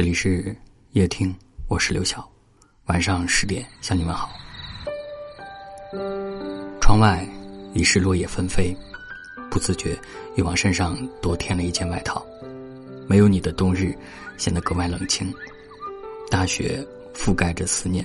[0.00, 0.56] 这里是
[0.92, 1.30] 夜听，
[1.68, 2.26] 我是刘晓。
[2.86, 4.30] 晚上十点向你们好。
[6.80, 7.22] 窗外
[7.74, 8.74] 已是落叶纷飞，
[9.50, 9.94] 不自觉
[10.36, 12.24] 又往身上多添了一件外套。
[13.06, 13.94] 没有你的冬日
[14.38, 15.30] 显得格外冷清，
[16.30, 16.82] 大雪
[17.14, 18.02] 覆盖着思念，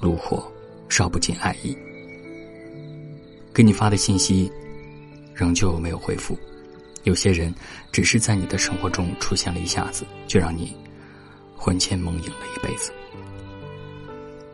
[0.00, 0.50] 炉火
[0.88, 1.76] 烧不尽爱意。
[3.52, 4.50] 给你发的信息
[5.34, 6.38] 仍旧没有回复。
[7.02, 7.54] 有些人
[7.92, 10.74] 只是在你的生活中出现了一下子，就让你
[11.64, 12.92] 魂牵梦萦了一辈子。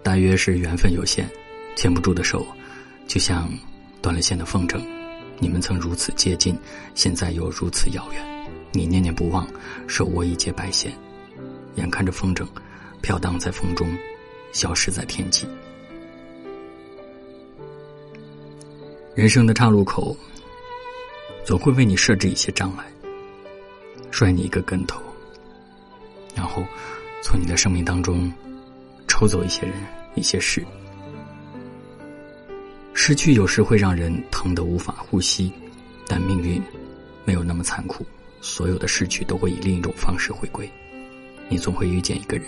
[0.00, 1.28] 大约是缘分有限，
[1.74, 2.46] 牵不住的手，
[3.08, 3.50] 就像
[4.00, 4.80] 断了线的风筝。
[5.40, 6.56] 你们曾如此接近，
[6.94, 8.48] 现在又如此遥远。
[8.70, 9.44] 你念念不忘，
[9.88, 10.92] 手握一截白线，
[11.74, 12.46] 眼看着风筝
[13.02, 13.88] 飘荡在风中，
[14.52, 15.48] 消失在天际。
[19.16, 20.16] 人生的岔路口。
[21.42, 22.84] 总会为你设置一些障碍，
[24.12, 25.02] 摔你一个跟头，
[26.40, 26.64] 然后
[27.22, 28.32] 从你的生命当中
[29.06, 29.74] 抽走一些人、
[30.14, 30.64] 一些事。
[32.94, 35.52] 失去有时会让人疼得无法呼吸，
[36.06, 36.60] 但命运
[37.26, 38.06] 没有那么残酷，
[38.40, 40.68] 所有的失去都会以另一种方式回归。
[41.50, 42.46] 你总会遇见一个人，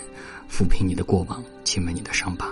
[0.49, 2.49] 抚平你的过往，亲吻你的伤疤，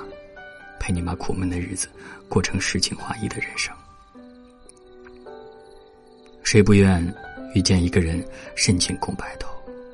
[0.80, 1.88] 陪你把苦闷的日子
[2.30, 3.76] 过成诗情画意的人生。
[6.44, 7.04] 谁不愿
[7.56, 8.24] 遇见一个人
[8.56, 9.51] 深情共白头？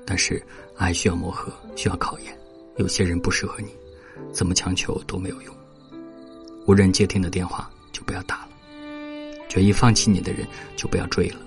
[0.08, 0.42] 但是
[0.78, 2.36] 爱需要磨合，需要考验。
[2.78, 3.68] 有些人不适合你，
[4.32, 5.54] 怎么强求都没有用。
[6.66, 8.50] 无人接听的电话就不要打了，
[9.50, 11.38] 决意放弃你的人就不要追了。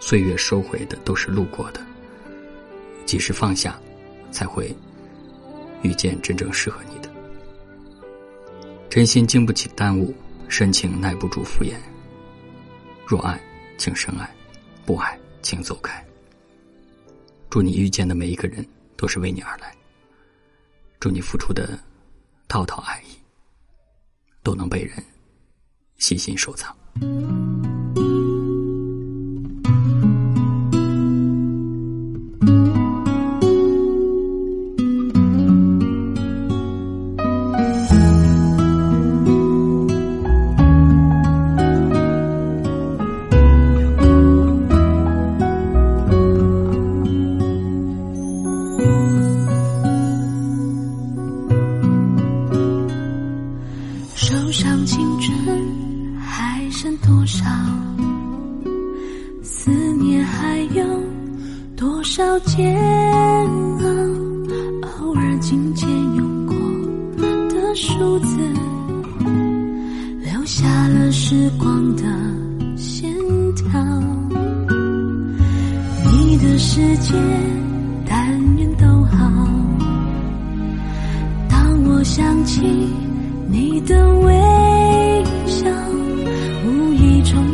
[0.00, 1.80] 岁月收回的都是路过的，
[3.04, 3.78] 及时放下，
[4.30, 4.74] 才会
[5.82, 7.10] 遇见真正适合你的。
[8.88, 10.14] 真心经不起耽误，
[10.48, 11.74] 深情耐不住敷衍。
[13.06, 13.38] 若爱。
[13.78, 14.34] 请深爱，
[14.86, 16.02] 不爱请走开。
[17.50, 18.66] 祝你遇见的每一个人
[18.96, 19.74] 都是为你而来。
[20.98, 21.78] 祝你付出的
[22.48, 23.16] 滔滔爱意
[24.42, 25.02] 都能被人
[25.98, 26.76] 细心收藏。
[62.06, 62.72] 少煎
[63.80, 63.84] 熬，
[65.02, 66.54] 偶尔紧牵用过
[67.50, 68.38] 的数字，
[70.22, 72.04] 留下了时光的
[72.76, 73.12] 线
[73.56, 73.66] 条。
[76.04, 77.12] 你的世界，
[78.08, 79.28] 但愿都好。
[81.50, 82.62] 当我想起
[83.50, 85.68] 你的微笑，
[86.64, 87.44] 无意重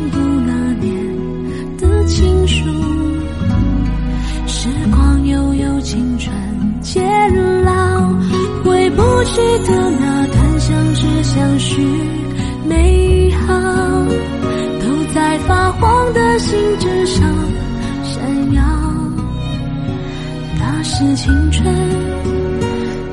[21.03, 21.75] 是青春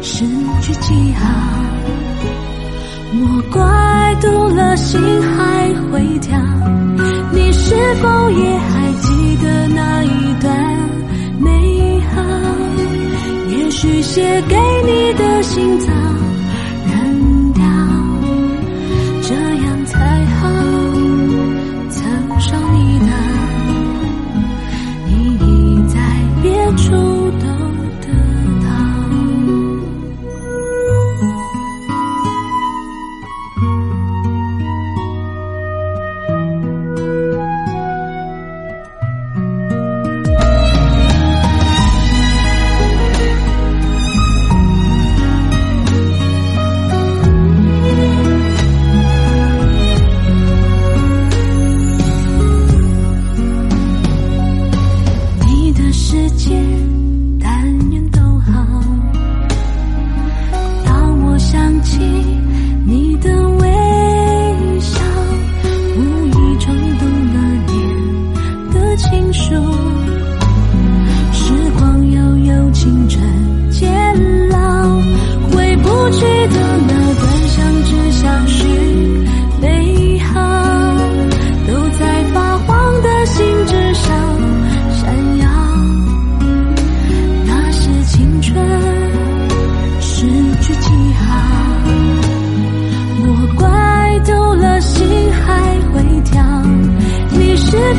[0.00, 0.24] 失
[0.62, 1.28] 去记号，
[3.12, 6.38] 莫怪读了心还会跳。
[7.32, 10.54] 你是否也还记得那一段
[11.40, 12.22] 美好？
[13.48, 13.70] 也？
[13.70, 15.90] 许写给你的心脏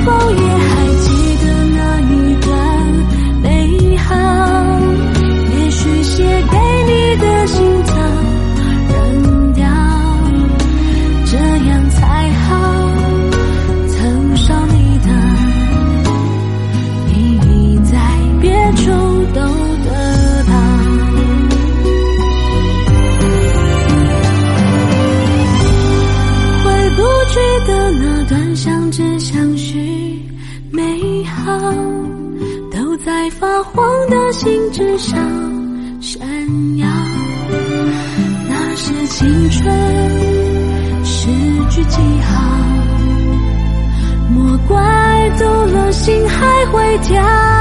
[0.05, 0.50] 风雨
[32.71, 35.19] 都在发黄的信纸上
[36.01, 36.21] 闪
[36.77, 36.87] 耀。
[38.49, 41.27] 那是青春诗
[41.69, 42.41] 句记号
[44.29, 47.60] 莫怪走了心还会跳。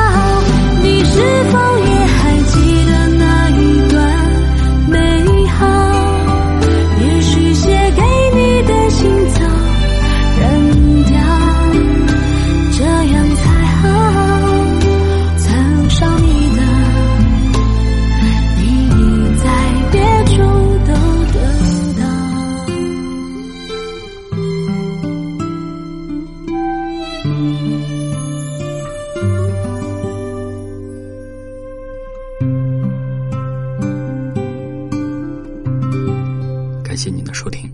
[36.82, 37.70] 感谢您的收听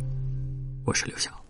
[0.85, 1.46] 我是刘晓。